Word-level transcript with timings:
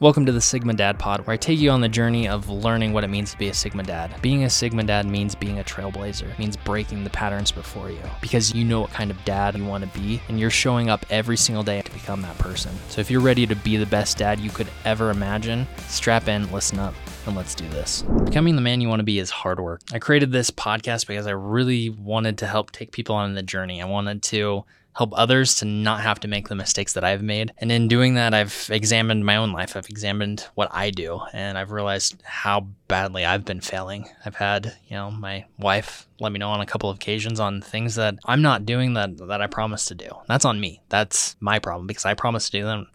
Welcome 0.00 0.26
to 0.26 0.32
the 0.32 0.40
Sigma 0.40 0.74
Dad 0.74 0.98
Pod, 0.98 1.24
where 1.24 1.34
I 1.34 1.36
take 1.36 1.60
you 1.60 1.70
on 1.70 1.80
the 1.80 1.88
journey 1.88 2.26
of 2.26 2.48
learning 2.48 2.92
what 2.92 3.04
it 3.04 3.10
means 3.10 3.30
to 3.30 3.38
be 3.38 3.48
a 3.48 3.54
Sigma 3.54 3.84
Dad. 3.84 4.20
Being 4.20 4.42
a 4.42 4.50
Sigma 4.50 4.82
Dad 4.82 5.06
means 5.06 5.36
being 5.36 5.60
a 5.60 5.62
trailblazer, 5.62 6.28
it 6.32 6.36
means 6.36 6.56
breaking 6.56 7.04
the 7.04 7.10
patterns 7.10 7.52
before 7.52 7.92
you, 7.92 8.00
because 8.20 8.52
you 8.52 8.64
know 8.64 8.80
what 8.80 8.90
kind 8.90 9.12
of 9.12 9.24
dad 9.24 9.56
you 9.56 9.64
want 9.64 9.84
to 9.84 9.98
be, 10.00 10.20
and 10.28 10.40
you're 10.40 10.50
showing 10.50 10.90
up 10.90 11.06
every 11.10 11.36
single 11.36 11.62
day 11.62 11.80
to 11.80 11.92
become 11.92 12.22
that 12.22 12.36
person. 12.38 12.72
So 12.88 13.02
if 13.02 13.08
you're 13.08 13.20
ready 13.20 13.46
to 13.46 13.54
be 13.54 13.76
the 13.76 13.86
best 13.86 14.18
dad 14.18 14.40
you 14.40 14.50
could 14.50 14.66
ever 14.84 15.10
imagine, 15.10 15.64
strap 15.86 16.26
in, 16.26 16.50
listen 16.50 16.80
up, 16.80 16.94
and 17.28 17.36
let's 17.36 17.54
do 17.54 17.68
this. 17.68 18.02
Becoming 18.24 18.56
the 18.56 18.62
man 18.62 18.80
you 18.80 18.88
want 18.88 18.98
to 18.98 19.04
be 19.04 19.20
is 19.20 19.30
hard 19.30 19.60
work. 19.60 19.80
I 19.92 20.00
created 20.00 20.32
this 20.32 20.50
podcast 20.50 21.06
because 21.06 21.28
I 21.28 21.34
really 21.34 21.88
wanted 21.88 22.38
to 22.38 22.48
help 22.48 22.72
take 22.72 22.90
people 22.90 23.14
on 23.14 23.34
the 23.34 23.44
journey. 23.44 23.80
I 23.80 23.84
wanted 23.84 24.24
to 24.24 24.64
help 24.94 25.12
others 25.16 25.56
to 25.56 25.64
not 25.64 26.00
have 26.00 26.20
to 26.20 26.28
make 26.28 26.48
the 26.48 26.54
mistakes 26.54 26.92
that 26.92 27.04
I've 27.04 27.22
made. 27.22 27.52
And 27.58 27.72
in 27.72 27.88
doing 27.88 28.14
that, 28.14 28.32
I've 28.32 28.68
examined 28.70 29.26
my 29.26 29.36
own 29.36 29.52
life. 29.52 29.76
I've 29.76 29.88
examined 29.88 30.46
what 30.54 30.68
I 30.72 30.90
do, 30.90 31.20
and 31.32 31.58
I've 31.58 31.72
realized 31.72 32.22
how 32.24 32.68
badly 32.86 33.24
I've 33.24 33.44
been 33.44 33.60
failing. 33.60 34.08
I've 34.24 34.36
had, 34.36 34.76
you 34.86 34.96
know, 34.96 35.10
my 35.10 35.46
wife 35.58 36.08
let 36.20 36.30
me 36.30 36.38
know 36.38 36.50
on 36.50 36.60
a 36.60 36.66
couple 36.66 36.90
of 36.90 36.96
occasions 36.96 37.40
on 37.40 37.60
things 37.60 37.96
that 37.96 38.14
I'm 38.24 38.42
not 38.42 38.66
doing 38.66 38.94
that 38.94 39.18
that 39.18 39.42
I 39.42 39.48
promised 39.48 39.88
to 39.88 39.94
do. 39.94 40.08
That's 40.28 40.44
on 40.44 40.60
me. 40.60 40.80
That's 40.88 41.36
my 41.40 41.58
problem 41.58 41.86
because 41.86 42.04
I 42.04 42.14
promised 42.14 42.52
to 42.52 42.60
do 42.60 42.64
them 42.64 42.86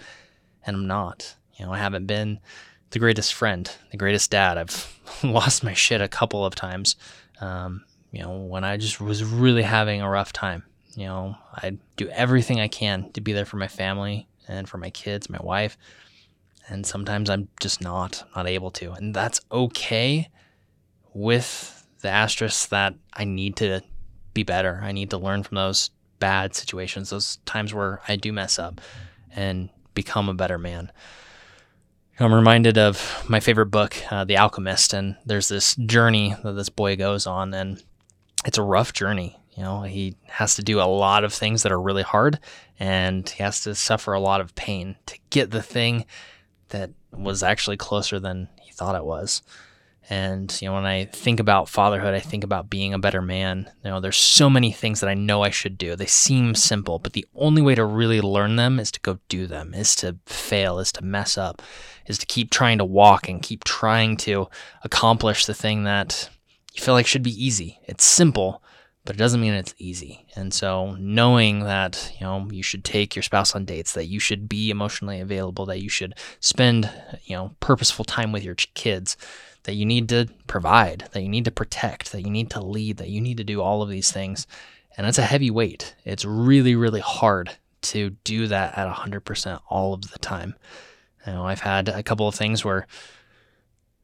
and 0.65 0.75
I'm 0.75 0.87
not. 0.87 1.35
You 1.57 1.65
know, 1.65 1.73
I 1.73 1.79
haven't 1.79 2.05
been 2.05 2.39
the 2.91 2.99
greatest 2.99 3.33
friend, 3.33 3.69
the 3.91 3.97
greatest 3.97 4.31
dad. 4.31 4.57
I've 4.57 4.99
lost 5.23 5.63
my 5.63 5.73
shit 5.73 5.99
a 5.99 6.07
couple 6.07 6.45
of 6.45 6.55
times. 6.55 6.95
Um, 7.41 7.83
you 8.11 8.21
know, 8.21 8.37
when 8.37 8.63
I 8.63 8.77
just 8.77 9.01
was 9.01 9.23
really 9.23 9.63
having 9.63 10.01
a 10.01 10.09
rough 10.09 10.33
time. 10.33 10.63
You 10.99 11.05
know, 11.05 11.37
I 11.55 11.77
do 11.95 12.09
everything 12.09 12.59
I 12.59 12.67
can 12.67 13.09
to 13.13 13.21
be 13.21 13.31
there 13.31 13.45
for 13.45 13.55
my 13.55 13.69
family 13.69 14.27
and 14.49 14.67
for 14.67 14.77
my 14.77 14.89
kids, 14.89 15.29
my 15.29 15.39
wife. 15.41 15.77
And 16.67 16.85
sometimes 16.85 17.29
I'm 17.29 17.47
just 17.61 17.79
not, 17.79 18.27
not 18.35 18.47
able 18.47 18.69
to. 18.71 18.91
And 18.91 19.13
that's 19.13 19.39
okay 19.49 20.27
with 21.13 21.87
the 22.01 22.09
asterisk 22.09 22.67
that 22.71 22.95
I 23.13 23.23
need 23.23 23.55
to 23.57 23.81
be 24.33 24.43
better. 24.43 24.81
I 24.83 24.91
need 24.91 25.09
to 25.11 25.17
learn 25.17 25.43
from 25.43 25.55
those 25.55 25.89
bad 26.19 26.53
situations, 26.53 27.11
those 27.11 27.37
times 27.45 27.73
where 27.73 28.01
I 28.09 28.17
do 28.17 28.33
mess 28.33 28.59
up 28.59 28.81
and 29.33 29.69
become 29.93 30.27
a 30.27 30.33
better 30.33 30.57
man. 30.57 30.91
I'm 32.19 32.33
reminded 32.33 32.77
of 32.77 33.23
my 33.29 33.39
favorite 33.39 33.67
book, 33.67 33.95
uh, 34.11 34.25
The 34.25 34.35
Alchemist, 34.35 34.93
and 34.93 35.15
there's 35.25 35.47
this 35.47 35.75
journey 35.77 36.35
that 36.43 36.51
this 36.51 36.67
boy 36.67 36.97
goes 36.97 37.25
on, 37.25 37.53
and 37.53 37.81
it's 38.45 38.57
a 38.57 38.63
rough 38.63 38.91
journey. 38.91 39.38
You 39.59 39.65
know, 39.65 39.81
he 39.81 40.15
has 40.27 40.55
to 40.55 40.63
do 40.63 40.79
a 40.79 40.87
lot 40.87 41.25
of 41.25 41.33
things 41.33 41.63
that 41.63 41.73
are 41.73 41.81
really 41.81 42.01
hard 42.01 42.39
and 42.79 43.27
he 43.27 43.43
has 43.43 43.59
to 43.63 43.75
suffer 43.75 44.13
a 44.13 44.19
lot 44.21 44.39
of 44.39 44.55
pain 44.55 44.95
to 45.07 45.19
get 45.31 45.51
the 45.51 45.61
thing 45.61 46.05
that 46.69 46.91
was 47.11 47.43
actually 47.43 47.75
closer 47.75 48.21
than 48.21 48.47
he 48.61 48.71
thought 48.71 48.95
it 48.95 49.03
was. 49.03 49.41
And, 50.09 50.57
you 50.61 50.69
know, 50.69 50.75
when 50.75 50.85
I 50.85 51.05
think 51.05 51.41
about 51.41 51.67
fatherhood, 51.67 52.13
I 52.13 52.21
think 52.21 52.45
about 52.45 52.69
being 52.69 52.93
a 52.93 52.99
better 52.99 53.21
man. 53.21 53.69
You 53.83 53.89
know, 53.89 53.99
there's 53.99 54.15
so 54.15 54.49
many 54.49 54.71
things 54.71 55.01
that 55.01 55.09
I 55.09 55.13
know 55.13 55.41
I 55.41 55.49
should 55.49 55.77
do. 55.77 55.97
They 55.97 56.05
seem 56.05 56.55
simple, 56.55 56.97
but 56.97 57.11
the 57.11 57.27
only 57.35 57.61
way 57.61 57.75
to 57.75 57.83
really 57.83 58.21
learn 58.21 58.55
them 58.55 58.79
is 58.79 58.91
to 58.93 59.01
go 59.01 59.19
do 59.27 59.45
them, 59.45 59.73
is 59.73 59.93
to 59.97 60.15
fail, 60.25 60.79
is 60.79 60.93
to 60.93 61.03
mess 61.03 61.37
up, 61.37 61.61
is 62.07 62.17
to 62.19 62.25
keep 62.25 62.49
trying 62.49 62.77
to 62.77 62.85
walk 62.85 63.27
and 63.27 63.41
keep 63.41 63.65
trying 63.65 64.15
to 64.17 64.47
accomplish 64.85 65.45
the 65.45 65.53
thing 65.53 65.83
that 65.83 66.29
you 66.73 66.81
feel 66.81 66.93
like 66.93 67.07
should 67.07 67.23
be 67.23 67.45
easy. 67.45 67.81
It's 67.83 68.05
simple, 68.05 68.63
but 69.09 69.15
it 69.15 69.17
doesn't 69.17 69.41
mean 69.41 69.55
it's 69.55 69.73
easy. 69.79 70.23
And 70.35 70.53
so 70.53 70.95
knowing 70.99 71.61
that, 71.61 72.15
you 72.19 72.27
know, 72.27 72.47
you 72.51 72.61
should 72.61 72.83
take 72.83 73.15
your 73.15 73.23
spouse 73.23 73.55
on 73.55 73.65
dates, 73.65 73.93
that 73.93 74.05
you 74.05 74.19
should 74.19 74.47
be 74.47 74.69
emotionally 74.69 75.19
available, 75.19 75.65
that 75.65 75.81
you 75.81 75.89
should 75.89 76.13
spend, 76.39 76.91
you 77.23 77.35
know, 77.35 77.55
purposeful 77.59 78.05
time 78.05 78.31
with 78.31 78.43
your 78.43 78.53
kids, 78.53 79.17
that 79.63 79.73
you 79.73 79.83
need 79.83 80.09
to 80.09 80.27
provide, 80.45 81.09
that 81.13 81.23
you 81.23 81.27
need 81.27 81.45
to 81.45 81.49
protect, 81.49 82.11
that 82.11 82.21
you 82.21 82.29
need 82.29 82.51
to 82.51 82.61
lead, 82.61 82.97
that 82.97 83.09
you 83.09 83.19
need 83.19 83.37
to 83.37 83.43
do 83.43 83.63
all 83.63 83.81
of 83.81 83.89
these 83.89 84.11
things. 84.11 84.45
And 84.95 85.07
it's 85.07 85.17
a 85.17 85.23
heavy 85.23 85.49
weight. 85.49 85.95
It's 86.05 86.23
really, 86.23 86.75
really 86.75 87.01
hard 87.01 87.57
to 87.81 88.11
do 88.23 88.45
that 88.45 88.77
at 88.77 88.95
100% 88.95 89.59
all 89.69 89.95
of 89.95 90.11
the 90.11 90.19
time. 90.19 90.53
You 91.25 91.33
know, 91.33 91.47
I've 91.47 91.61
had 91.61 91.89
a 91.89 92.03
couple 92.03 92.27
of 92.27 92.35
things 92.35 92.63
where 92.63 92.85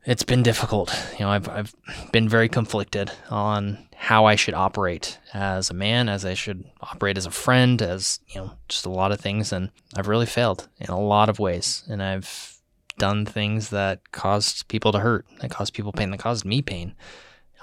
it's 0.05 0.23
been 0.23 0.41
difficult. 0.44 0.91
You 1.19 1.25
know, 1.25 1.29
I've, 1.29 1.49
I've 1.49 1.75
been 2.11 2.29
very 2.29 2.49
conflicted 2.49 3.11
on 3.29 3.88
how 4.05 4.25
I 4.25 4.35
should 4.35 4.53
operate 4.53 5.17
as 5.33 5.71
a 5.71 5.73
man, 5.73 6.09
as 6.09 6.25
I 6.25 6.35
should 6.35 6.63
operate 6.79 7.17
as 7.17 7.25
a 7.25 7.31
friend, 7.31 7.81
as, 7.81 8.19
you 8.27 8.39
know, 8.39 8.51
just 8.69 8.85
a 8.85 8.89
lot 8.91 9.11
of 9.11 9.19
things. 9.19 9.51
And 9.51 9.71
I've 9.95 10.07
really 10.07 10.27
failed 10.27 10.69
in 10.77 10.91
a 10.91 10.99
lot 10.99 11.27
of 11.27 11.39
ways. 11.39 11.83
And 11.89 12.03
I've 12.03 12.59
done 12.99 13.25
things 13.25 13.71
that 13.71 14.11
caused 14.11 14.67
people 14.67 14.91
to 14.91 14.99
hurt, 14.99 15.25
that 15.41 15.49
caused 15.49 15.73
people 15.73 15.91
pain, 15.91 16.11
that 16.11 16.19
caused 16.19 16.45
me 16.45 16.61
pain. 16.61 16.94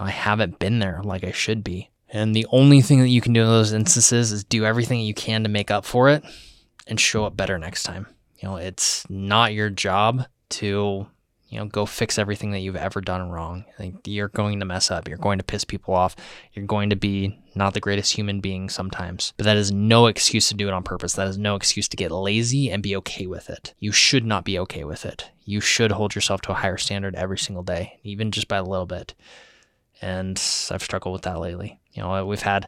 I 0.00 0.10
haven't 0.10 0.58
been 0.58 0.80
there 0.80 1.00
like 1.04 1.22
I 1.22 1.30
should 1.30 1.62
be. 1.62 1.90
And 2.08 2.34
the 2.34 2.48
only 2.50 2.80
thing 2.80 2.98
that 2.98 3.08
you 3.08 3.20
can 3.20 3.34
do 3.34 3.42
in 3.42 3.46
those 3.46 3.72
instances 3.72 4.32
is 4.32 4.42
do 4.42 4.64
everything 4.64 4.98
you 4.98 5.14
can 5.14 5.44
to 5.44 5.48
make 5.48 5.70
up 5.70 5.84
for 5.84 6.08
it 6.08 6.24
and 6.88 6.98
show 6.98 7.24
up 7.24 7.36
better 7.36 7.56
next 7.56 7.84
time. 7.84 8.08
You 8.40 8.48
know, 8.48 8.56
it's 8.56 9.08
not 9.08 9.52
your 9.52 9.70
job 9.70 10.26
to 10.48 11.06
you 11.52 11.58
know, 11.58 11.66
go 11.66 11.84
fix 11.84 12.18
everything 12.18 12.52
that 12.52 12.60
you've 12.60 12.76
ever 12.76 13.02
done 13.02 13.28
wrong. 13.28 13.66
Like 13.78 13.94
you're 14.06 14.28
going 14.28 14.58
to 14.60 14.64
mess 14.64 14.90
up. 14.90 15.06
You're 15.06 15.18
going 15.18 15.36
to 15.36 15.44
piss 15.44 15.64
people 15.64 15.92
off. 15.92 16.16
You're 16.54 16.64
going 16.64 16.88
to 16.88 16.96
be 16.96 17.38
not 17.54 17.74
the 17.74 17.80
greatest 17.80 18.14
human 18.14 18.40
being 18.40 18.70
sometimes. 18.70 19.34
But 19.36 19.44
that 19.44 19.58
is 19.58 19.70
no 19.70 20.06
excuse 20.06 20.48
to 20.48 20.54
do 20.54 20.66
it 20.66 20.72
on 20.72 20.82
purpose. 20.82 21.12
That 21.12 21.28
is 21.28 21.36
no 21.36 21.54
excuse 21.54 21.88
to 21.88 21.96
get 21.98 22.10
lazy 22.10 22.70
and 22.70 22.82
be 22.82 22.96
okay 22.96 23.26
with 23.26 23.50
it. 23.50 23.74
You 23.80 23.92
should 23.92 24.24
not 24.24 24.46
be 24.46 24.58
okay 24.60 24.84
with 24.84 25.04
it. 25.04 25.30
You 25.44 25.60
should 25.60 25.92
hold 25.92 26.14
yourself 26.14 26.40
to 26.42 26.52
a 26.52 26.54
higher 26.54 26.78
standard 26.78 27.14
every 27.16 27.38
single 27.38 27.62
day, 27.62 28.00
even 28.02 28.30
just 28.30 28.48
by 28.48 28.56
a 28.56 28.64
little 28.64 28.86
bit. 28.86 29.14
And 30.00 30.38
I've 30.70 30.82
struggled 30.82 31.12
with 31.12 31.22
that 31.22 31.38
lately. 31.38 31.78
You 31.92 32.02
know, 32.02 32.24
we've 32.24 32.40
had 32.40 32.66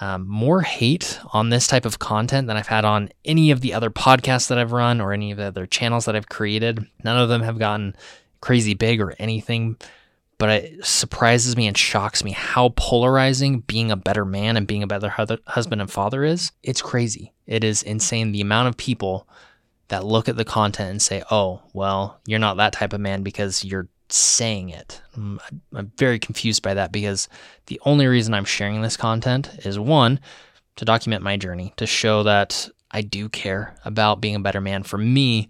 um, 0.00 0.26
more 0.28 0.62
hate 0.62 1.20
on 1.32 1.50
this 1.50 1.68
type 1.68 1.84
of 1.84 2.00
content 2.00 2.48
than 2.48 2.56
I've 2.56 2.66
had 2.66 2.84
on 2.84 3.10
any 3.24 3.52
of 3.52 3.60
the 3.60 3.74
other 3.74 3.90
podcasts 3.90 4.48
that 4.48 4.58
I've 4.58 4.72
run 4.72 5.00
or 5.00 5.12
any 5.12 5.30
of 5.30 5.38
the 5.38 5.44
other 5.44 5.66
channels 5.66 6.06
that 6.06 6.16
I've 6.16 6.28
created. 6.28 6.84
None 7.04 7.16
of 7.16 7.28
them 7.28 7.42
have 7.42 7.60
gotten 7.60 7.94
crazy 8.44 8.74
big 8.74 9.00
or 9.00 9.14
anything, 9.18 9.74
but 10.36 10.50
it 10.50 10.84
surprises 10.84 11.56
me 11.56 11.66
and 11.66 11.78
shocks 11.78 12.22
me 12.22 12.32
how 12.32 12.68
polarizing 12.76 13.60
being 13.60 13.90
a 13.90 13.96
better 13.96 14.26
man 14.26 14.58
and 14.58 14.66
being 14.66 14.82
a 14.82 14.86
better 14.86 15.08
husband 15.08 15.80
and 15.80 15.90
father 15.90 16.24
is. 16.24 16.52
It's 16.62 16.82
crazy. 16.82 17.32
It 17.46 17.64
is 17.64 17.82
insane 17.82 18.32
the 18.32 18.42
amount 18.42 18.68
of 18.68 18.76
people 18.76 19.26
that 19.88 20.04
look 20.04 20.28
at 20.28 20.36
the 20.36 20.44
content 20.44 20.90
and 20.90 21.00
say, 21.00 21.22
oh, 21.30 21.62
well, 21.72 22.20
you're 22.26 22.38
not 22.38 22.58
that 22.58 22.74
type 22.74 22.92
of 22.92 23.00
man 23.00 23.22
because 23.22 23.64
you're 23.64 23.88
saying 24.10 24.68
it. 24.68 25.00
Mm, 25.16 25.38
I'm, 25.46 25.62
I'm 25.74 25.92
very 25.96 26.18
confused 26.18 26.62
by 26.62 26.74
that 26.74 26.92
because 26.92 27.28
the 27.66 27.80
only 27.86 28.06
reason 28.06 28.34
I'm 28.34 28.44
sharing 28.44 28.82
this 28.82 28.98
content 28.98 29.50
is 29.64 29.78
one, 29.78 30.20
to 30.76 30.84
document 30.84 31.22
my 31.22 31.38
journey, 31.38 31.72
to 31.78 31.86
show 31.86 32.22
that 32.24 32.68
I 32.90 33.00
do 33.00 33.30
care 33.30 33.74
about 33.86 34.20
being 34.20 34.34
a 34.34 34.40
better 34.40 34.60
man 34.60 34.82
for 34.82 34.98
me 34.98 35.48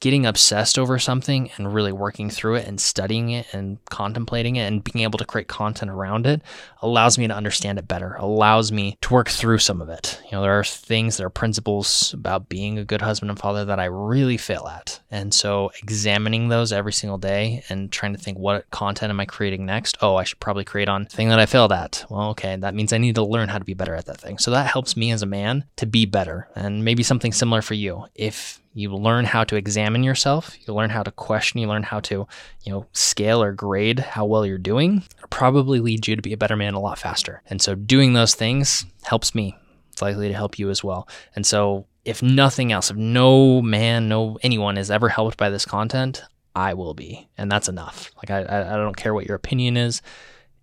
getting 0.00 0.26
obsessed 0.26 0.78
over 0.78 0.98
something 0.98 1.50
and 1.56 1.72
really 1.72 1.92
working 1.92 2.28
through 2.28 2.56
it 2.56 2.66
and 2.66 2.80
studying 2.80 3.30
it 3.30 3.46
and 3.52 3.82
contemplating 3.86 4.56
it 4.56 4.66
and 4.66 4.84
being 4.84 5.02
able 5.02 5.18
to 5.18 5.24
create 5.24 5.48
content 5.48 5.90
around 5.90 6.26
it 6.26 6.42
allows 6.82 7.16
me 7.16 7.26
to 7.26 7.34
understand 7.34 7.78
it 7.78 7.88
better, 7.88 8.14
allows 8.18 8.70
me 8.70 8.98
to 9.00 9.14
work 9.14 9.28
through 9.28 9.58
some 9.58 9.80
of 9.80 9.88
it. 9.88 10.20
You 10.24 10.32
know, 10.32 10.42
there 10.42 10.58
are 10.58 10.64
things, 10.64 11.16
there 11.16 11.26
are 11.26 11.30
principles 11.30 12.12
about 12.12 12.48
being 12.48 12.78
a 12.78 12.84
good 12.84 13.00
husband 13.00 13.30
and 13.30 13.38
father 13.38 13.64
that 13.64 13.80
I 13.80 13.86
really 13.86 14.36
fail 14.36 14.66
at. 14.68 15.00
And 15.10 15.32
so 15.32 15.70
examining 15.82 16.48
those 16.48 16.72
every 16.72 16.92
single 16.92 17.18
day 17.18 17.64
and 17.68 17.90
trying 17.90 18.12
to 18.12 18.20
think 18.20 18.38
what 18.38 18.70
content 18.70 19.10
am 19.10 19.20
I 19.20 19.24
creating 19.24 19.64
next? 19.64 19.96
Oh, 20.02 20.16
I 20.16 20.24
should 20.24 20.40
probably 20.40 20.64
create 20.64 20.88
on 20.88 21.06
thing 21.06 21.30
that 21.30 21.38
I 21.38 21.46
failed 21.46 21.72
at. 21.72 22.04
Well, 22.10 22.30
okay, 22.30 22.56
that 22.56 22.74
means 22.74 22.92
I 22.92 22.98
need 22.98 23.14
to 23.14 23.24
learn 23.24 23.48
how 23.48 23.58
to 23.58 23.64
be 23.64 23.74
better 23.74 23.94
at 23.94 24.06
that 24.06 24.20
thing. 24.20 24.38
So 24.38 24.50
that 24.50 24.66
helps 24.66 24.96
me 24.96 25.10
as 25.10 25.22
a 25.22 25.26
man 25.26 25.64
to 25.76 25.86
be 25.86 26.04
better. 26.04 26.48
And 26.54 26.84
maybe 26.84 27.02
something 27.02 27.32
similar 27.32 27.62
for 27.62 27.74
you. 27.74 28.04
If 28.14 28.60
you 28.76 28.94
learn 28.94 29.24
how 29.24 29.42
to 29.42 29.56
examine 29.56 30.02
yourself. 30.02 30.54
You 30.66 30.74
learn 30.74 30.90
how 30.90 31.02
to 31.02 31.10
question. 31.10 31.60
You 31.60 31.66
learn 31.66 31.82
how 31.82 32.00
to 32.00 32.28
you 32.62 32.72
know 32.72 32.86
scale 32.92 33.42
or 33.42 33.52
grade 33.52 33.98
how 33.98 34.26
well 34.26 34.44
you're 34.44 34.58
doing. 34.58 35.02
It'll 35.16 35.28
probably 35.28 35.80
lead 35.80 36.06
you 36.06 36.14
to 36.14 36.20
be 36.20 36.34
a 36.34 36.36
better 36.36 36.56
man 36.56 36.74
a 36.74 36.80
lot 36.80 36.98
faster. 36.98 37.42
And 37.48 37.62
so 37.62 37.74
doing 37.74 38.12
those 38.12 38.34
things 38.34 38.84
helps 39.02 39.34
me. 39.34 39.56
It's 39.92 40.02
likely 40.02 40.28
to 40.28 40.34
help 40.34 40.58
you 40.58 40.68
as 40.68 40.84
well. 40.84 41.08
And 41.34 41.46
so 41.46 41.86
if 42.04 42.22
nothing 42.22 42.70
else 42.70 42.90
if 42.90 42.96
no 42.98 43.62
man 43.62 44.08
no 44.08 44.38
anyone 44.42 44.76
is 44.76 44.90
ever 44.90 45.08
helped 45.08 45.38
by 45.38 45.48
this 45.48 45.64
content 45.64 46.22
i 46.54 46.74
will 46.74 46.92
be. 46.92 47.28
And 47.38 47.50
that's 47.50 47.68
enough. 47.68 48.10
Like 48.18 48.30
i 48.30 48.42
i 48.42 48.76
don't 48.76 48.96
care 48.96 49.14
what 49.14 49.26
your 49.26 49.36
opinion 49.36 49.78
is. 49.78 50.02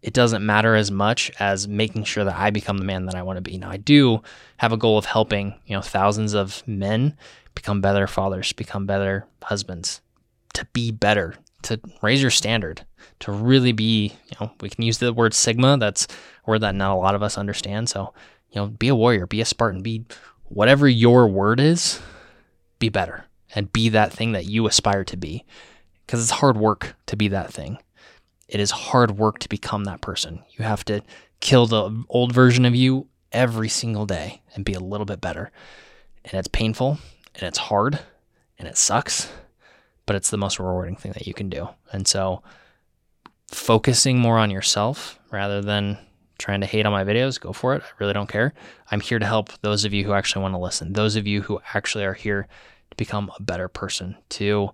It 0.03 0.13
doesn't 0.13 0.45
matter 0.45 0.75
as 0.75 0.91
much 0.91 1.31
as 1.39 1.67
making 1.67 2.03
sure 2.03 2.25
that 2.25 2.35
I 2.35 2.51
become 2.51 2.77
the 2.77 2.85
man 2.85 3.05
that 3.05 3.15
I 3.15 3.23
want 3.23 3.38
to 3.38 3.41
be. 3.41 3.57
Now, 3.57 3.71
I 3.71 3.77
do 3.77 4.21
have 4.57 4.73
a 4.73 4.77
goal 4.77 4.97
of 4.97 5.05
helping, 5.05 5.55
you 5.65 5.73
know, 5.73 5.81
thousands 5.81 6.33
of 6.33 6.61
men 6.67 7.15
become 7.55 7.81
better 7.81 8.07
fathers, 8.07 8.53
become 8.53 8.85
better 8.85 9.25
husbands, 9.44 10.01
to 10.53 10.65
be 10.73 10.91
better, 10.91 11.35
to 11.63 11.79
raise 12.01 12.21
your 12.21 12.31
standard, 12.31 12.85
to 13.19 13.31
really 13.31 13.71
be, 13.71 14.13
you 14.27 14.38
know, 14.39 14.51
we 14.61 14.69
can 14.69 14.83
use 14.83 14.97
the 14.97 15.13
word 15.13 15.33
Sigma. 15.33 15.77
That's 15.77 16.07
a 16.45 16.51
word 16.51 16.59
that 16.59 16.75
not 16.75 16.94
a 16.94 17.00
lot 17.00 17.15
of 17.15 17.23
us 17.23 17.38
understand. 17.38 17.89
So, 17.89 18.13
you 18.51 18.61
know, 18.61 18.67
be 18.67 18.88
a 18.88 18.95
warrior, 18.95 19.27
be 19.27 19.41
a 19.41 19.45
Spartan, 19.45 19.81
be 19.81 20.05
whatever 20.45 20.88
your 20.88 21.27
word 21.27 21.59
is, 21.59 22.01
be 22.79 22.89
better 22.89 23.25
and 23.55 23.71
be 23.71 23.89
that 23.89 24.11
thing 24.11 24.33
that 24.33 24.45
you 24.45 24.67
aspire 24.67 25.03
to 25.05 25.17
be. 25.17 25.45
Because 26.05 26.21
it's 26.21 26.31
hard 26.31 26.57
work 26.57 26.95
to 27.05 27.15
be 27.15 27.29
that 27.29 27.53
thing. 27.53 27.77
It 28.47 28.59
is 28.59 28.71
hard 28.71 29.17
work 29.17 29.39
to 29.39 29.50
become 29.50 29.85
that 29.85 30.01
person. 30.01 30.44
You 30.51 30.65
have 30.65 30.83
to 30.85 31.01
kill 31.39 31.65
the 31.65 32.03
old 32.09 32.33
version 32.33 32.65
of 32.65 32.75
you 32.75 33.07
every 33.31 33.69
single 33.69 34.05
day 34.05 34.41
and 34.53 34.65
be 34.65 34.73
a 34.73 34.79
little 34.79 35.05
bit 35.05 35.21
better. 35.21 35.51
And 36.25 36.33
it's 36.33 36.47
painful 36.47 37.00
and 37.35 37.44
it's 37.44 37.57
hard 37.57 38.00
and 38.57 38.68
it 38.68 38.77
sucks, 38.77 39.31
but 40.06 40.15
it's 40.15 40.30
the 40.30 40.38
most 40.38 40.59
rewarding 40.59 40.95
thing 40.95 41.12
that 41.13 41.27
you 41.27 41.33
can 41.33 41.50
do. 41.50 41.69
And 41.91 42.07
so, 42.07 42.44
focusing 43.47 44.19
more 44.19 44.38
on 44.38 44.51
yourself 44.51 45.19
rather 45.31 45.62
than 45.62 45.97
trying 46.38 46.62
to 46.62 46.68
hate 46.68 46.85
on 46.85 46.91
my 46.91 47.03
videos, 47.03 47.39
go 47.39 47.53
for 47.53 47.75
it. 47.75 47.83
I 47.83 47.91
really 48.00 48.13
don't 48.13 48.30
care. 48.30 48.53
I'm 48.91 49.00
here 49.00 49.19
to 49.19 49.25
help 49.25 49.51
those 49.62 49.85
of 49.85 49.94
you 49.94 50.03
who 50.03 50.13
actually 50.13 50.41
want 50.41 50.53
to 50.53 50.59
listen, 50.59 50.94
those 50.94 51.15
of 51.15 51.27
you 51.27 51.41
who 51.41 51.62
actually 51.74 52.03
are 52.03 52.13
here 52.13 52.47
to 52.91 52.97
become 52.97 53.31
a 53.38 53.41
better 53.41 53.68
person, 53.68 54.18
to 54.29 54.71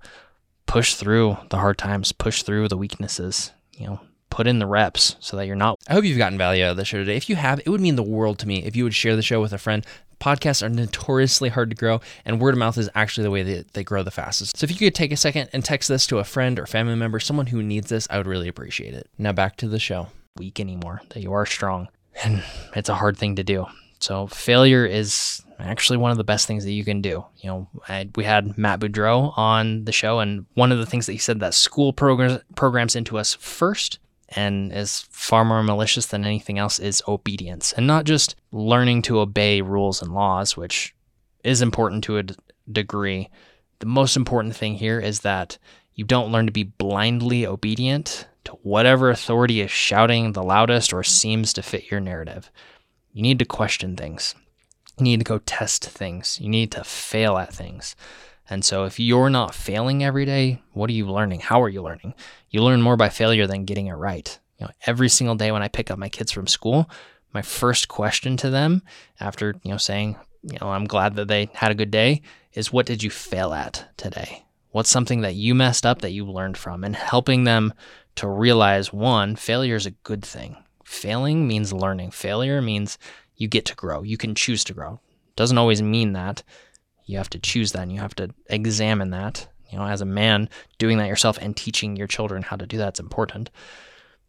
push 0.66 0.96
through 0.96 1.38
the 1.50 1.58
hard 1.58 1.78
times, 1.78 2.12
push 2.12 2.44
through 2.44 2.68
the 2.68 2.78
weaknesses, 2.78 3.52
you 3.74 3.88
know, 3.88 4.00
put 4.30 4.48
in 4.48 4.60
the 4.60 4.68
reps 4.68 5.16
so 5.20 5.38
that 5.38 5.48
you're 5.48 5.56
not. 5.56 5.80
I 5.88 5.94
hope 5.94 6.06
you've 6.06 6.18
gotten 6.18 6.38
value 6.38 6.64
out 6.64 6.72
of 6.72 6.78
the 6.78 6.86
show 6.86 6.98
today. 6.98 7.18
If 7.18 7.30
you 7.30 7.36
have, 7.36 7.60
it 7.60 7.70
would 7.70 7.82
mean 7.82 7.96
the 7.96 8.04
world 8.04 8.40
to 8.40 8.48
me 8.48 8.64
if 8.64 8.76
you 8.76 8.84
would 8.84 8.94
share 8.94 9.16
the 9.16 9.22
show 9.22 9.42
with 9.42 9.54
a 9.54 9.58
friend. 9.58 9.86
Podcasts 10.20 10.62
are 10.62 10.70
notoriously 10.70 11.48
hard 11.48 11.70
to 11.70 11.76
grow, 11.78 12.02
and 12.26 12.42
word 12.42 12.54
of 12.54 12.58
mouth 12.58 12.78
is 12.78 12.90
actually 12.94 13.24
the 13.24 13.32
way 13.32 13.42
that 13.42 13.74
they 13.74 13.84
grow 13.86 14.04
the 14.04 14.12
fastest. 14.12 14.58
So 14.58 14.66
if 14.66 14.72
you 14.72 14.78
could 14.78 14.94
take 14.94 15.14
a 15.14 15.18
second 15.18 15.50
and 15.54 15.64
text 15.64 15.88
this 15.88 16.06
to 16.08 16.18
a 16.18 16.26
friend 16.26 16.60
or 16.60 16.66
family 16.66 16.96
member, 16.96 17.22
someone 17.22 17.48
who 17.48 17.64
needs 17.64 17.90
this, 17.90 18.06
I 18.10 18.18
would 18.18 18.28
really 18.28 18.50
appreciate 18.50 18.94
it. 18.94 19.10
Now 19.18 19.32
back 19.32 19.56
to 19.58 19.68
the 19.70 19.80
show. 19.80 20.08
Weak 20.38 20.60
anymore, 20.60 21.02
that 21.10 21.24
you 21.24 21.32
are 21.32 21.46
strong. 21.46 21.88
And 22.22 22.44
it's 22.76 22.90
a 22.90 22.96
hard 22.96 23.18
thing 23.18 23.38
to 23.38 23.44
do. 23.46 23.66
So 24.00 24.28
failure 24.28 24.86
is 24.86 25.42
actually 25.58 25.98
one 25.98 26.12
of 26.12 26.18
the 26.18 26.24
best 26.24 26.48
things 26.48 26.64
that 26.66 26.72
you 26.72 26.84
can 26.84 27.02
do. 27.02 27.26
You 27.38 27.50
know, 27.50 27.68
I, 27.88 28.10
we 28.16 28.24
had 28.26 28.58
Matt 28.58 28.80
Beaudreau 28.80 29.38
on 29.38 29.86
the 29.86 29.92
show, 29.92 30.20
and 30.20 30.46
one 30.54 30.72
of 30.72 30.80
the 30.80 30.86
things 30.86 31.06
that 31.06 31.14
he 31.14 31.18
said 31.18 31.40
that 31.40 31.54
school 31.54 31.94
programs 31.94 32.42
programs 32.56 32.96
into 32.96 33.18
us 33.18 33.36
first 33.36 34.00
and 34.30 34.72
is 34.72 35.08
far 35.10 35.44
more 35.44 35.64
malicious 35.64 36.06
than 36.06 36.26
anything 36.26 36.58
else 36.58 36.80
is 36.80 37.04
obedience, 37.08 37.74
and 37.74 37.88
not 37.88 38.06
just 38.06 38.36
learning 38.52 39.02
to 39.04 39.20
obey 39.20 39.62
rules 39.62 40.02
and 40.02 40.14
laws, 40.14 40.56
which 40.56 40.96
is 41.44 41.62
important 41.62 42.04
to 42.04 42.18
a 42.18 42.24
d- 42.24 42.36
degree. 42.72 43.30
The 43.80 43.86
most 43.86 44.16
important 44.16 44.56
thing 44.56 44.76
here 44.76 45.00
is 45.00 45.22
that 45.22 45.58
you 45.94 46.04
don't 46.06 46.32
learn 46.32 46.46
to 46.46 46.52
be 46.52 46.64
blindly 46.64 47.46
obedient 47.46 48.28
to 48.46 48.54
whatever 48.64 49.10
authority 49.10 49.62
is 49.62 49.72
shouting 49.72 50.32
the 50.32 50.44
loudest 50.44 50.94
or 50.94 51.04
seems 51.04 51.54
to 51.54 51.62
fit 51.62 51.92
your 51.92 52.00
narrative. 52.00 52.52
You 53.12 53.22
need 53.22 53.40
to 53.40 53.46
question 53.46 53.96
things. 53.96 54.36
You 54.98 55.04
need 55.04 55.20
to 55.20 55.24
go 55.24 55.40
test 55.40 55.86
things. 55.86 56.40
You 56.42 56.50
need 56.50 56.72
to 56.72 56.84
fail 56.84 57.38
at 57.38 57.54
things. 57.54 57.96
And 58.50 58.66
so 58.66 58.86
if 58.86 59.00
you're 59.00 59.30
not 59.30 59.54
failing 59.54 60.04
every 60.04 60.26
day, 60.26 60.62
what 60.74 60.90
are 60.90 60.94
you 60.94 61.10
learning? 61.10 61.42
How 61.42 61.62
are 61.62 61.70
you 61.70 61.82
learning? 61.82 62.16
You 62.50 62.64
learn 62.64 62.82
more 62.82 62.98
by 62.98 63.10
failure 63.10 63.46
than 63.46 63.66
getting 63.66 63.88
it 63.88 63.94
right. 63.94 64.40
You 64.58 64.66
know, 64.66 64.72
every 64.86 65.10
single 65.10 65.36
day 65.36 65.52
when 65.52 65.62
I 65.62 65.68
pick 65.68 65.92
up 65.92 66.00
my 66.00 66.10
kids 66.10 66.32
from 66.32 66.48
school, 66.48 66.90
my 67.34 67.42
first 67.42 67.88
question 67.88 68.38
to 68.38 68.50
them 68.50 68.82
after, 69.20 69.56
you 69.64 69.72
know, 69.72 69.78
saying, 69.78 70.18
you 70.44 70.58
know, 70.60 70.70
I'm 70.70 70.86
glad 70.86 71.16
that 71.16 71.28
they 71.28 71.50
had 71.54 71.72
a 71.72 71.76
good 71.76 71.92
day 71.92 72.22
is 72.54 72.74
what 72.74 72.86
did 72.86 73.04
you 73.04 73.10
fail 73.10 73.54
at 73.54 73.88
today? 73.98 74.46
What's 74.72 74.90
something 74.90 75.22
that 75.22 75.36
you 75.36 75.54
messed 75.56 75.86
up 75.86 76.02
that 76.02 76.12
you 76.12 76.26
learned 76.26 76.58
from 76.58 76.84
and 76.84 76.96
helping 76.96 77.44
them 77.44 77.74
to 78.16 78.28
realize 78.28 78.92
one, 78.92 79.36
failure 79.36 79.76
is 79.76 79.86
a 79.86 79.92
good 79.92 80.24
thing. 80.26 80.58
Failing 80.84 81.48
means 81.48 81.72
learning. 81.72 82.12
Failure 82.12 82.62
means 82.62 82.98
you 83.36 83.48
get 83.48 83.66
to 83.66 83.76
grow. 83.76 84.02
You 84.04 84.18
can 84.18 84.36
choose 84.36 84.64
to 84.66 84.74
grow. 84.74 85.00
Doesn't 85.36 85.58
always 85.58 85.82
mean 85.82 86.14
that. 86.14 86.44
You 87.10 87.18
have 87.18 87.30
to 87.32 87.40
choose 87.40 87.72
that 87.72 87.82
and 87.82 87.92
you 87.92 88.00
have 88.00 88.14
to 88.16 88.30
examine 88.52 89.10
that. 89.10 89.48
You 89.72 89.80
know, 89.80 89.86
as 89.86 90.02
a 90.02 90.06
man, 90.06 90.48
doing 90.78 91.00
that 91.00 91.08
yourself 91.08 91.40
and 91.42 91.58
teaching 91.58 91.96
your 91.96 92.06
children 92.06 92.44
how 92.44 92.56
to 92.56 92.68
do 92.68 92.78
that's 92.78 93.00
important. 93.00 93.50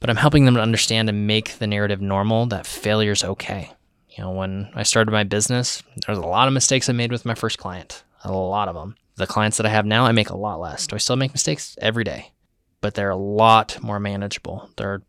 But 0.00 0.08
I'm 0.08 0.16
helping 0.16 0.46
them 0.46 0.54
to 0.54 0.62
understand 0.62 1.10
and 1.10 1.26
make 1.26 1.58
the 1.58 1.66
narrative 1.66 2.00
normal 2.00 2.46
that 2.46 2.66
failure 2.66 3.12
is 3.12 3.22
okay. 3.22 3.70
You 4.08 4.24
know, 4.24 4.30
when 4.30 4.70
I 4.74 4.84
started 4.84 5.12
my 5.12 5.24
business, 5.24 5.82
there 6.06 6.14
was 6.14 6.24
a 6.24 6.26
lot 6.26 6.48
of 6.48 6.54
mistakes 6.54 6.88
I 6.88 6.92
made 6.92 7.12
with 7.12 7.26
my 7.26 7.34
first 7.34 7.58
client. 7.58 8.02
A 8.24 8.32
lot 8.32 8.68
of 8.68 8.74
them. 8.74 8.96
The 9.16 9.26
clients 9.26 9.58
that 9.58 9.66
I 9.66 9.70
have 9.70 9.84
now, 9.84 10.06
I 10.06 10.12
make 10.12 10.30
a 10.30 10.36
lot 10.36 10.58
less. 10.58 10.86
Do 10.86 10.96
I 10.96 11.00
still 11.00 11.16
make 11.16 11.34
mistakes 11.34 11.76
every 11.82 12.04
day? 12.04 12.32
But 12.80 12.94
they're 12.94 13.10
a 13.10 13.16
lot 13.16 13.76
more 13.82 14.00
manageable. 14.00 14.70
They're 14.78 15.02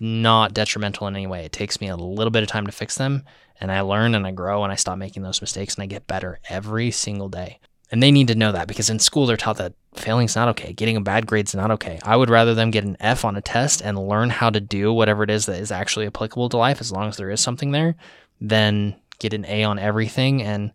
not 0.00 0.54
detrimental 0.54 1.06
in 1.06 1.16
any 1.16 1.26
way. 1.26 1.44
It 1.44 1.52
takes 1.52 1.80
me 1.80 1.88
a 1.88 1.96
little 1.96 2.30
bit 2.30 2.42
of 2.42 2.48
time 2.48 2.66
to 2.66 2.72
fix 2.72 2.96
them, 2.96 3.24
and 3.60 3.70
I 3.70 3.80
learn 3.80 4.14
and 4.14 4.26
I 4.26 4.32
grow 4.32 4.64
and 4.64 4.72
I 4.72 4.76
stop 4.76 4.98
making 4.98 5.22
those 5.22 5.40
mistakes 5.40 5.74
and 5.74 5.82
I 5.82 5.86
get 5.86 6.06
better 6.06 6.40
every 6.48 6.90
single 6.90 7.28
day. 7.28 7.60
And 7.90 8.02
they 8.02 8.10
need 8.10 8.28
to 8.28 8.34
know 8.34 8.50
that 8.52 8.66
because 8.66 8.90
in 8.90 8.98
school 8.98 9.26
they're 9.26 9.36
taught 9.36 9.58
that 9.58 9.74
failing's 9.94 10.34
not 10.34 10.48
okay, 10.48 10.72
getting 10.72 10.96
a 10.96 11.00
bad 11.00 11.26
grade's 11.26 11.54
not 11.54 11.70
okay. 11.70 12.00
I 12.02 12.16
would 12.16 12.30
rather 12.30 12.54
them 12.54 12.70
get 12.70 12.84
an 12.84 12.96
F 12.98 13.24
on 13.24 13.36
a 13.36 13.40
test 13.40 13.82
and 13.82 14.08
learn 14.08 14.30
how 14.30 14.50
to 14.50 14.60
do 14.60 14.92
whatever 14.92 15.22
it 15.22 15.30
is 15.30 15.46
that 15.46 15.60
is 15.60 15.70
actually 15.70 16.06
applicable 16.06 16.48
to 16.48 16.56
life 16.56 16.80
as 16.80 16.90
long 16.90 17.08
as 17.08 17.16
there 17.16 17.30
is 17.30 17.40
something 17.40 17.70
there 17.70 17.94
than 18.40 18.96
get 19.18 19.32
an 19.32 19.44
A 19.46 19.64
on 19.64 19.78
everything 19.78 20.42
and 20.42 20.72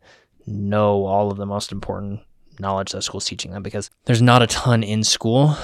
know 0.48 1.06
all 1.06 1.32
of 1.32 1.38
the 1.38 1.46
most 1.46 1.72
important 1.72 2.22
knowledge 2.60 2.92
that 2.92 3.02
school's 3.02 3.26
teaching 3.26 3.52
them 3.52 3.64
because 3.64 3.90
there's 4.06 4.22
not 4.22 4.42
a 4.42 4.48
ton 4.48 4.84
in 4.84 5.04
school 5.04 5.58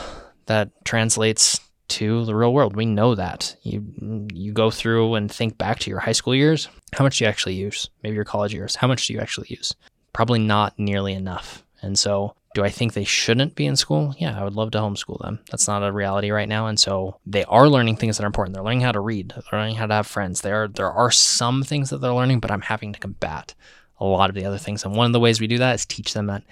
that 0.45 0.69
translates 0.83 1.59
to 1.87 2.25
the 2.25 2.35
real 2.35 2.53
world. 2.53 2.75
We 2.75 2.85
know 2.85 3.15
that. 3.15 3.55
You 3.63 4.27
you 4.33 4.51
go 4.51 4.71
through 4.71 5.15
and 5.15 5.31
think 5.31 5.57
back 5.57 5.79
to 5.79 5.89
your 5.89 5.99
high 5.99 6.13
school 6.13 6.35
years. 6.35 6.67
How 6.93 7.03
much 7.03 7.17
do 7.17 7.25
you 7.25 7.29
actually 7.29 7.55
use? 7.55 7.89
Maybe 8.03 8.15
your 8.15 8.25
college 8.25 8.53
years. 8.53 8.75
How 8.75 8.87
much 8.87 9.07
do 9.07 9.13
you 9.13 9.19
actually 9.19 9.47
use? 9.49 9.75
Probably 10.13 10.39
not 10.39 10.77
nearly 10.79 11.13
enough. 11.13 11.63
And 11.81 11.99
so, 11.99 12.35
do 12.53 12.63
I 12.63 12.69
think 12.69 12.93
they 12.93 13.03
shouldn't 13.03 13.55
be 13.55 13.65
in 13.65 13.75
school? 13.75 14.15
Yeah, 14.17 14.39
I 14.39 14.43
would 14.43 14.55
love 14.55 14.71
to 14.71 14.79
homeschool 14.79 15.19
them. 15.21 15.39
That's 15.51 15.67
not 15.67 15.83
a 15.83 15.91
reality 15.91 16.31
right 16.31 16.49
now. 16.49 16.67
And 16.67 16.79
so, 16.79 17.19
they 17.25 17.43
are 17.45 17.69
learning 17.69 17.97
things 17.97 18.17
that 18.17 18.23
are 18.23 18.27
important. 18.27 18.55
They're 18.55 18.63
learning 18.63 18.81
how 18.81 18.93
to 18.93 18.99
read. 18.99 19.33
They're 19.35 19.59
learning 19.59 19.75
how 19.75 19.85
to 19.85 19.93
have 19.93 20.07
friends. 20.07 20.41
There 20.41 20.63
are 20.63 20.67
there 20.67 20.91
are 20.91 21.11
some 21.11 21.63
things 21.63 21.89
that 21.89 21.99
they're 21.99 22.13
learning, 22.13 22.39
but 22.39 22.51
I'm 22.51 22.61
having 22.61 22.93
to 22.93 22.99
combat 22.99 23.53
a 23.99 24.05
lot 24.05 24.29
of 24.29 24.35
the 24.35 24.45
other 24.45 24.57
things. 24.57 24.83
And 24.83 24.95
one 24.95 25.05
of 25.05 25.13
the 25.13 25.19
ways 25.19 25.39
we 25.39 25.47
do 25.47 25.57
that 25.59 25.75
is 25.75 25.85
teach 25.85 26.13
them 26.13 26.27
that 26.27 26.43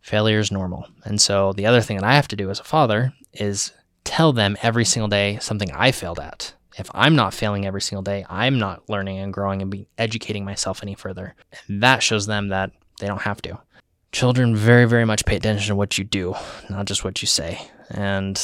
failure 0.00 0.38
is 0.38 0.52
normal. 0.52 0.86
And 1.04 1.20
so, 1.20 1.52
the 1.52 1.66
other 1.66 1.80
thing 1.80 1.96
that 1.96 2.06
I 2.06 2.14
have 2.14 2.28
to 2.28 2.36
do 2.36 2.50
as 2.50 2.60
a 2.60 2.64
father 2.64 3.12
is 3.32 3.72
tell 4.04 4.32
them 4.32 4.56
every 4.62 4.84
single 4.84 5.08
day 5.08 5.38
something 5.40 5.70
I 5.72 5.92
failed 5.92 6.20
at. 6.20 6.54
If 6.76 6.88
I'm 6.94 7.16
not 7.16 7.34
failing 7.34 7.66
every 7.66 7.80
single 7.80 8.02
day, 8.02 8.24
I'm 8.28 8.58
not 8.58 8.88
learning 8.88 9.18
and 9.18 9.32
growing 9.32 9.60
and 9.60 9.70
be 9.70 9.86
educating 9.98 10.44
myself 10.44 10.82
any 10.82 10.94
further. 10.94 11.34
And 11.68 11.82
that 11.82 12.02
shows 12.02 12.26
them 12.26 12.48
that 12.48 12.70
they 13.00 13.06
don't 13.06 13.22
have 13.22 13.42
to. 13.42 13.58
Children 14.12 14.56
very, 14.56 14.86
very 14.86 15.04
much 15.04 15.24
pay 15.24 15.36
attention 15.36 15.68
to 15.68 15.76
what 15.76 15.98
you 15.98 16.04
do, 16.04 16.34
not 16.68 16.86
just 16.86 17.04
what 17.04 17.22
you 17.22 17.26
say. 17.26 17.60
And 17.90 18.40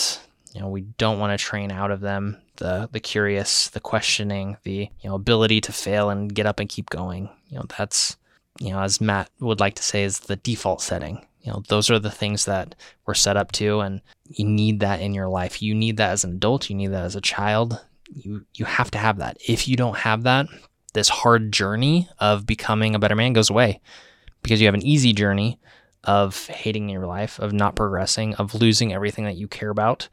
you 0.53 0.61
know, 0.61 0.69
we 0.69 0.83
don't 0.83 1.19
want 1.19 1.39
to 1.39 1.45
train 1.45 1.71
out 1.71 1.91
of 1.91 2.01
them 2.01 2.39
the 2.57 2.89
the 2.93 3.01
curious, 3.01 3.69
the 3.69 3.81
questioning, 3.81 4.57
the 4.63 4.89
you 5.01 5.09
know 5.09 5.15
ability 5.15 5.61
to 5.63 5.73
fail 5.73 6.11
and 6.11 6.35
get 6.35 6.47
up 6.47 6.61
and 6.61 6.69
keep 6.69 6.91
going. 6.91 7.29
You 7.49 7.59
know, 7.59 7.65
that's 7.77 8.17
you 8.59 8.71
know, 8.71 8.81
as 8.81 9.01
Matt 9.01 9.31
would 9.41 9.61
like 9.61 9.75
to 9.75 9.83
say, 9.83 10.03
is 10.03 10.21
the 10.21 10.37
default 10.37 10.81
setting. 10.81 11.27
You 11.47 11.53
know, 11.53 11.63
those 11.69 11.91
are 11.91 12.01
the 12.01 12.11
things 12.11 12.45
that 12.47 12.75
we're 13.07 13.15
set 13.15 13.37
up 13.37 13.53
to, 13.53 13.79
and 13.79 14.03
you 14.29 14.45
need 14.45 14.81
that 14.81 15.01
in 15.01 15.15
your 15.15 15.29
life. 15.29 15.63
You 15.63 15.77
need 15.77 15.97
that 15.99 16.11
as 16.11 16.25
an 16.25 16.33
adult. 16.33 16.69
You 16.69 16.75
need 16.75 16.89
that 16.89 17.05
as 17.05 17.15
a 17.15 17.21
child. 17.21 17.81
You 18.13 18.45
you 18.55 18.65
have 18.65 18.91
to 18.91 18.99
have 18.99 19.19
that. 19.19 19.37
If 19.47 19.69
you 19.69 19.77
don't 19.77 19.99
have 19.99 20.25
that, 20.25 20.47
this 20.93 21.09
hard 21.09 21.53
journey 21.53 22.09
of 22.19 22.47
becoming 22.47 22.97
a 22.97 22.99
better 22.99 23.15
man 23.15 23.33
goes 23.33 23.49
away 23.49 23.81
because 24.43 24.61
you 24.61 24.67
have 24.67 24.75
an 24.75 24.85
easy 24.85 25.13
journey 25.13 25.61
of 26.03 26.47
hating 26.49 26.89
your 26.89 27.07
life, 27.07 27.39
of 27.39 27.53
not 27.53 27.77
progressing, 27.77 28.35
of 28.35 28.55
losing 28.55 28.93
everything 28.93 29.25
that 29.25 29.37
you 29.37 29.47
care 29.47 29.71
about. 29.71 30.09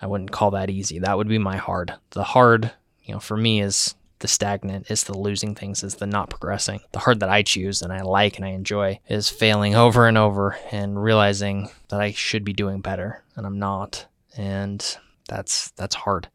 I 0.00 0.06
wouldn't 0.06 0.30
call 0.30 0.52
that 0.52 0.70
easy. 0.70 1.00
That 1.00 1.16
would 1.16 1.28
be 1.28 1.38
my 1.38 1.56
hard. 1.56 1.94
The 2.10 2.22
hard, 2.22 2.70
you 3.02 3.12
know, 3.12 3.20
for 3.20 3.36
me 3.36 3.60
is 3.60 3.96
the 4.20 4.28
stagnant, 4.28 4.90
is 4.90 5.04
the 5.04 5.16
losing 5.16 5.54
things, 5.54 5.82
is 5.82 5.96
the 5.96 6.06
not 6.06 6.30
progressing. 6.30 6.80
The 6.92 7.00
hard 7.00 7.20
that 7.20 7.28
I 7.28 7.42
choose 7.42 7.82
and 7.82 7.92
I 7.92 8.02
like 8.02 8.36
and 8.36 8.44
I 8.44 8.50
enjoy 8.50 9.00
is 9.08 9.28
failing 9.28 9.74
over 9.74 10.06
and 10.06 10.16
over 10.16 10.56
and 10.70 11.02
realizing 11.02 11.70
that 11.88 12.00
I 12.00 12.12
should 12.12 12.44
be 12.44 12.52
doing 12.52 12.80
better 12.80 13.22
and 13.34 13.46
I'm 13.46 13.58
not. 13.58 14.06
And 14.36 14.84
that's 15.28 15.70
that's 15.72 15.94
hard. 15.94 16.28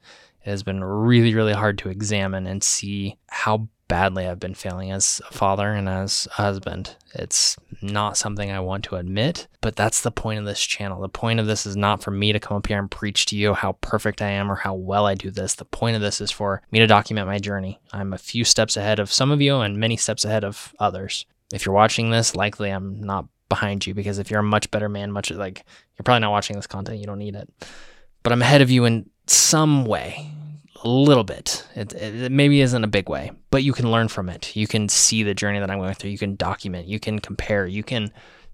It 0.43 0.49
has 0.49 0.63
been 0.63 0.83
really, 0.83 1.35
really 1.35 1.53
hard 1.53 1.77
to 1.79 1.89
examine 1.89 2.47
and 2.47 2.63
see 2.63 3.17
how 3.27 3.67
badly 3.91 4.25
I've 4.25 4.39
been 4.39 4.53
failing 4.53 4.89
as 4.89 5.21
a 5.29 5.33
father 5.33 5.67
and 5.73 5.89
as 5.89 6.25
a 6.31 6.43
husband. 6.43 6.95
It's 7.13 7.57
not 7.81 8.15
something 8.15 8.49
I 8.49 8.61
want 8.61 8.85
to 8.85 8.95
admit, 8.95 9.49
but 9.59 9.75
that's 9.75 9.99
the 9.99 10.11
point 10.11 10.39
of 10.39 10.45
this 10.45 10.63
channel. 10.63 11.01
The 11.01 11.09
point 11.09 11.41
of 11.41 11.45
this 11.45 11.65
is 11.65 11.75
not 11.75 12.01
for 12.01 12.09
me 12.09 12.31
to 12.31 12.39
come 12.39 12.55
up 12.55 12.67
here 12.67 12.79
and 12.79 12.89
preach 12.89 13.25
to 13.25 13.35
you 13.35 13.53
how 13.53 13.73
perfect 13.81 14.21
I 14.21 14.29
am 14.29 14.49
or 14.49 14.55
how 14.55 14.75
well 14.75 15.05
I 15.07 15.15
do 15.15 15.29
this. 15.29 15.55
The 15.55 15.65
point 15.65 15.97
of 15.97 16.01
this 16.01 16.21
is 16.21 16.31
for 16.31 16.61
me 16.71 16.79
to 16.79 16.87
document 16.87 17.27
my 17.27 17.37
journey. 17.37 17.81
I'm 17.91 18.13
a 18.13 18.17
few 18.17 18.45
steps 18.45 18.77
ahead 18.77 18.97
of 18.97 19.11
some 19.11 19.29
of 19.29 19.41
you 19.41 19.57
and 19.57 19.75
many 19.75 19.97
steps 19.97 20.23
ahead 20.23 20.45
of 20.45 20.73
others. 20.79 21.25
If 21.53 21.65
you're 21.65 21.75
watching 21.75 22.11
this, 22.11 22.33
likely 22.33 22.69
I'm 22.69 23.01
not 23.01 23.25
behind 23.49 23.85
you 23.85 23.93
because 23.93 24.19
if 24.19 24.31
you're 24.31 24.39
a 24.39 24.43
much 24.43 24.71
better 24.71 24.87
man, 24.87 25.11
much 25.11 25.31
like 25.31 25.65
you're 25.97 26.03
probably 26.05 26.21
not 26.21 26.31
watching 26.31 26.55
this 26.55 26.65
content, 26.65 26.99
you 26.99 27.07
don't 27.07 27.19
need 27.19 27.35
it. 27.35 27.49
But 28.23 28.31
I'm 28.31 28.41
ahead 28.41 28.61
of 28.61 28.71
you 28.71 28.85
in 28.85 29.09
some 29.27 29.83
way 29.83 30.31
a 30.83 30.89
little 30.89 31.23
bit. 31.23 31.65
It, 31.75 31.93
it, 31.93 32.31
maybe 32.31 32.61
isn't 32.61 32.83
a 32.83 32.87
big 32.87 33.09
way, 33.09 33.31
but 33.49 33.63
you 33.63 33.73
can 33.73 33.91
learn 33.91 34.07
from 34.07 34.29
it. 34.29 34.55
You 34.55 34.67
can 34.67 34.89
see 34.89 35.23
the 35.23 35.33
journey 35.33 35.59
that 35.59 35.69
I'm 35.69 35.79
going 35.79 35.93
through. 35.93 36.11
You 36.11 36.17
can 36.17 36.35
document. 36.35 36.87
You 36.87 36.99
can 36.99 37.19
compare. 37.19 37.67
You 37.67 37.83
can 37.83 38.11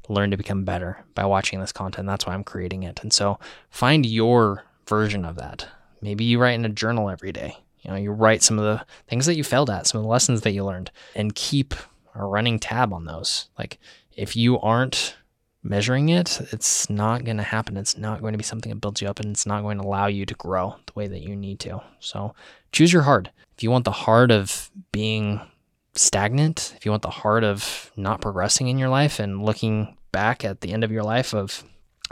learn 0.10 0.32
to 0.32 0.38
become 0.38 0.64
better 0.64 1.04
by 1.16 1.26
watching 1.26 1.60
this 1.60 1.72
content. 1.72 2.08
That's 2.08 2.26
why 2.26 2.34
I'm 2.34 2.44
creating 2.44 2.84
it. 2.84 3.02
And 3.02 3.12
so 3.12 3.40
find 3.70 4.06
your 4.06 4.64
version 4.88 5.26
of 5.26 5.36
that. 5.36 5.68
Maybe 6.02 6.24
you 6.26 6.40
write 6.40 6.56
in 6.56 6.66
a 6.66 6.70
journal 6.70 7.10
every 7.10 7.32
day. 7.32 7.58
You 7.82 7.92
know, 7.92 7.98
you 7.98 8.12
write 8.12 8.44
some 8.44 8.60
of 8.60 8.66
the 8.66 8.86
things 9.08 9.26
that 9.26 9.36
you 9.36 9.44
failed 9.44 9.70
at, 9.70 9.88
some 9.88 10.00
of 10.00 10.04
the 10.04 10.10
lessons 10.10 10.42
that 10.42 10.52
you 10.52 10.64
learned, 10.64 10.92
and 11.16 11.36
keep 11.36 11.74
a 12.16 12.26
running 12.26 12.60
tab 12.60 12.94
on 12.94 13.06
those. 13.06 13.50
Like 13.58 13.80
if 14.16 14.36
you 14.36 14.60
aren't 14.60 15.16
measuring 15.68 16.10
it, 16.10 16.40
it's 16.52 16.90
not 16.90 17.26
going 17.26 17.38
to 17.38 17.44
happen. 17.44 17.78
It's 17.78 17.98
not 17.98 18.22
going 18.22 18.34
to 18.34 18.38
be 18.38 18.44
something 18.44 18.70
that 18.70 18.82
builds 18.82 19.02
you 19.02 19.08
up 19.08 19.20
and 19.20 19.30
it's 19.30 19.46
not 19.46 19.62
going 19.62 19.78
to 19.78 19.84
allow 19.84 20.08
you 20.08 20.26
to 20.26 20.34
grow 20.36 20.76
the 20.86 20.94
way 20.96 21.08
that 21.08 21.22
you 21.22 21.36
need 21.36 21.60
to. 21.62 21.82
So 22.00 22.34
choose 22.72 22.94
your 22.94 23.04
hard. 23.04 23.32
If 23.56 23.64
you 23.64 23.72
want 23.72 23.86
the 23.86 23.92
heart 23.92 24.32
of 24.32 24.72
being 24.92 25.42
stagnant, 25.96 26.74
if 26.78 26.86
you 26.86 26.92
want 26.92 27.04
the 27.04 27.10
heart 27.10 27.44
of 27.44 27.92
not 27.96 28.22
progressing 28.22 28.68
in 28.68 28.78
your 28.78 28.90
life 28.90 29.20
and 29.20 29.44
looking 29.44 29.98
back 30.12 30.46
at 30.46 30.62
the 30.62 30.72
end 30.72 30.84
of 30.84 30.92
your 30.92 31.04
life 31.04 31.34
of, 31.34 31.64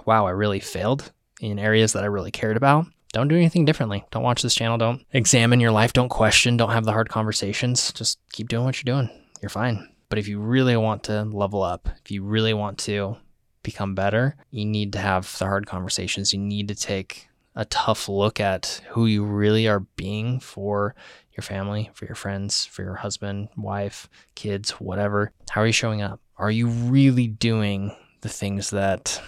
wow, 0.06 0.26
I 0.26 0.32
really 0.32 0.60
failed 0.60 1.12
in 1.40 1.60
areas 1.60 1.94
that 1.94 2.04
I 2.04 2.08
really 2.08 2.32
cared 2.32 2.58
about, 2.58 2.88
don't 3.14 3.30
do 3.30 3.36
anything 3.36 3.64
differently. 3.64 4.04
Don't 4.12 4.24
watch 4.24 4.42
this 4.42 4.56
channel. 4.56 4.78
Don't 4.78 5.06
examine 5.14 5.62
your 5.62 5.72
life. 5.72 5.94
Don't 5.94 6.10
question. 6.10 6.58
Don't 6.58 6.72
have 6.72 6.84
the 6.84 6.92
hard 6.92 7.08
conversations. 7.08 7.94
Just 7.94 8.20
keep 8.34 8.50
doing 8.50 8.66
what 8.66 8.84
you're 8.84 8.94
doing. 8.94 9.10
You're 9.42 9.50
fine. 9.50 9.88
But 10.10 10.20
if 10.20 10.28
you 10.28 10.40
really 10.40 10.76
want 10.76 11.04
to 11.04 11.24
level 11.24 11.64
up, 11.64 11.88
if 12.04 12.12
you 12.12 12.24
really 12.24 12.54
want 12.54 12.78
to 12.80 13.16
become 13.66 13.96
better, 13.96 14.38
you 14.52 14.66
need 14.66 14.94
to 14.94 15.00
have 15.00 15.38
the 15.38 15.46
hard 15.46 15.66
conversations. 15.66 16.32
You 16.34 16.40
need 16.40 16.70
to 16.70 16.76
take 16.76 17.28
a 17.56 17.66
tough 17.66 18.08
look 18.08 18.40
at 18.40 18.82
who 18.90 19.06
you 19.06 19.24
really 19.24 19.68
are 19.68 19.80
being 19.80 20.40
for 20.40 20.96
your 21.34 21.42
family, 21.42 21.90
for 21.94 22.06
your 22.06 22.16
friends, 22.16 22.66
for 22.66 22.84
your 22.84 22.96
husband, 22.96 23.50
wife, 23.58 24.10
kids, 24.36 24.72
whatever. 24.72 25.32
How 25.50 25.62
are 25.62 25.68
you 25.68 25.74
showing 25.74 26.02
up? 26.02 26.20
Are 26.38 26.52
you 26.52 26.68
really 26.68 27.28
doing 27.28 27.96
the 28.22 28.30
things 28.30 28.70
that 28.70 29.22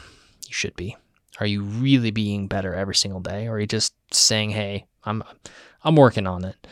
you 0.45 0.53
should 0.53 0.75
be? 0.75 0.95
Are 1.39 1.45
you 1.45 1.61
really 1.63 2.11
being 2.11 2.47
better 2.47 2.73
every 2.73 2.95
single 2.95 3.19
day? 3.19 3.47
Or 3.47 3.53
are 3.53 3.59
you 3.59 3.67
just 3.67 3.93
saying, 4.11 4.51
"Hey, 4.51 4.87
I'm 5.03 5.23
I'm 5.83 5.95
working 5.95 6.27
on 6.27 6.43
it," 6.43 6.67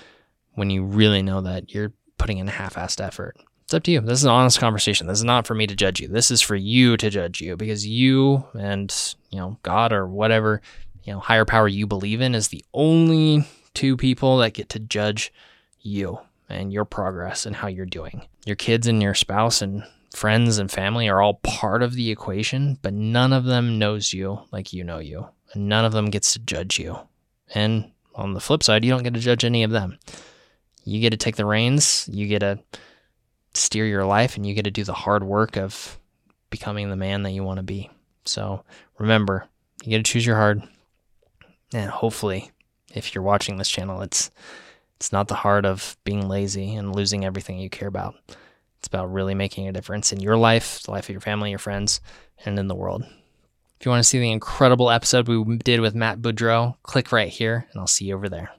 when 0.55 0.69
you 0.69 0.83
really 0.83 1.21
know 1.21 1.41
that 1.41 1.73
you're 1.73 1.93
putting 2.17 2.37
in 2.37 2.47
a 2.47 2.51
half-assed 2.51 3.03
effort? 3.03 3.37
Up 3.75 3.83
to 3.83 3.91
you. 3.91 3.99
This 3.99 4.19
is 4.19 4.23
an 4.23 4.31
honest 4.31 4.57
conversation. 4.57 5.07
This 5.07 5.17
is 5.17 5.25
not 5.25 5.45
for 5.45 5.53
me 5.53 5.67
to 5.67 5.75
judge 5.75 5.99
you. 5.99 6.07
This 6.07 6.31
is 6.31 6.39
for 6.39 6.55
you 6.55 6.95
to 6.95 7.09
judge 7.09 7.41
you 7.41 7.57
because 7.57 7.85
you 7.85 8.45
and, 8.53 8.93
you 9.31 9.37
know, 9.37 9.59
God 9.63 9.91
or 9.91 10.07
whatever, 10.07 10.61
you 11.03 11.11
know, 11.11 11.19
higher 11.19 11.43
power 11.43 11.67
you 11.67 11.85
believe 11.85 12.21
in 12.21 12.35
is 12.35 12.47
the 12.47 12.63
only 12.73 13.45
two 13.73 13.97
people 13.97 14.37
that 14.37 14.53
get 14.53 14.69
to 14.69 14.79
judge 14.79 15.33
you 15.81 16.19
and 16.47 16.71
your 16.71 16.85
progress 16.85 17.45
and 17.45 17.53
how 17.53 17.67
you're 17.67 17.85
doing. 17.85 18.25
Your 18.45 18.55
kids 18.55 18.87
and 18.87 19.03
your 19.03 19.13
spouse 19.13 19.61
and 19.61 19.83
friends 20.15 20.57
and 20.57 20.71
family 20.71 21.09
are 21.09 21.21
all 21.21 21.41
part 21.43 21.83
of 21.83 21.95
the 21.95 22.11
equation, 22.11 22.79
but 22.81 22.93
none 22.93 23.33
of 23.33 23.43
them 23.43 23.77
knows 23.77 24.13
you 24.13 24.39
like 24.53 24.71
you 24.71 24.85
know 24.85 24.99
you. 24.99 25.27
And 25.53 25.67
none 25.67 25.83
of 25.83 25.91
them 25.91 26.11
gets 26.11 26.31
to 26.31 26.39
judge 26.39 26.79
you. 26.79 26.97
And 27.53 27.91
on 28.13 28.35
the 28.35 28.39
flip 28.39 28.63
side, 28.63 28.85
you 28.85 28.91
don't 28.91 29.03
get 29.03 29.15
to 29.15 29.19
judge 29.19 29.43
any 29.43 29.63
of 29.63 29.71
them. 29.71 29.99
You 30.85 31.01
get 31.01 31.09
to 31.09 31.17
take 31.17 31.35
the 31.35 31.45
reins, 31.45 32.09
you 32.09 32.25
get 32.29 32.39
to 32.39 32.59
steer 33.55 33.85
your 33.85 34.05
life 34.05 34.35
and 34.35 34.45
you 34.45 34.53
get 34.53 34.63
to 34.63 34.71
do 34.71 34.83
the 34.83 34.93
hard 34.93 35.23
work 35.23 35.57
of 35.57 35.99
becoming 36.49 36.89
the 36.89 36.95
man 36.95 37.23
that 37.23 37.31
you 37.31 37.43
want 37.43 37.57
to 37.57 37.63
be. 37.63 37.89
So 38.25 38.63
remember, 38.97 39.47
you 39.83 39.91
get 39.91 40.05
to 40.05 40.11
choose 40.11 40.25
your 40.25 40.35
hard. 40.35 40.63
And 41.73 41.89
hopefully, 41.89 42.51
if 42.93 43.13
you're 43.13 43.23
watching 43.23 43.57
this 43.57 43.69
channel, 43.69 44.01
it's 44.01 44.31
it's 44.97 45.11
not 45.11 45.27
the 45.27 45.35
hard 45.35 45.65
of 45.65 45.97
being 46.05 46.29
lazy 46.29 46.75
and 46.75 46.95
losing 46.95 47.25
everything 47.25 47.59
you 47.59 47.69
care 47.69 47.87
about. 47.87 48.15
It's 48.79 48.87
about 48.87 49.11
really 49.11 49.35
making 49.35 49.67
a 49.67 49.73
difference 49.73 50.13
in 50.13 50.19
your 50.19 50.37
life, 50.37 50.83
the 50.83 50.91
life 50.91 51.05
of 51.05 51.09
your 51.13 51.21
family, 51.21 51.49
your 51.49 51.59
friends, 51.59 51.99
and 52.45 52.57
in 52.57 52.67
the 52.67 52.75
world. 52.75 53.03
If 53.79 53.85
you 53.85 53.91
want 53.91 54.03
to 54.03 54.07
see 54.07 54.19
the 54.19 54.31
incredible 54.31 54.89
episode 54.89 55.27
we 55.27 55.57
did 55.57 55.81
with 55.81 55.95
Matt 55.95 56.21
Beaudreau, 56.21 56.75
click 56.83 57.11
right 57.11 57.29
here 57.29 57.67
and 57.71 57.79
I'll 57.79 57.87
see 57.87 58.05
you 58.05 58.15
over 58.15 58.29
there. 58.29 58.51